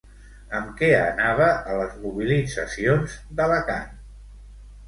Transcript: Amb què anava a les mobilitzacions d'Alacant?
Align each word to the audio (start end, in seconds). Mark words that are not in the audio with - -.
Amb 0.59 0.71
què 0.79 0.87
anava 0.99 1.49
a 1.73 1.77
les 1.81 1.93
mobilitzacions 2.05 3.19
d'Alacant? 3.41 3.97